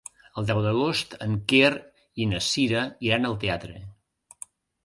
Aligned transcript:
El 0.41 0.45
deu 0.51 0.61
d'agost 0.67 1.13
en 1.25 1.35
Quer 1.53 1.69
i 2.25 2.27
na 2.31 2.41
Cira 2.47 2.81
iran 3.11 3.31
al 3.31 3.39
teatre. 3.45 3.79